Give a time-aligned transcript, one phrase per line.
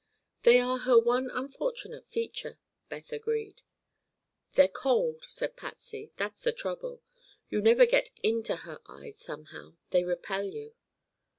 [0.41, 2.57] "They are her one unfortunate feature,"
[2.89, 3.61] Beth agreed.
[4.55, 7.03] "They're cold," said Patsy; "that's the trouble.
[7.51, 9.75] You never get into her eyes, somehow.
[9.91, 10.73] They repel you."